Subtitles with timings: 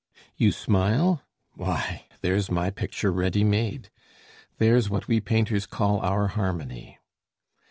[0.35, 1.21] You smile?
[1.53, 3.91] why, there's my picture ready made;
[4.57, 6.97] There's what we painters call our harmony!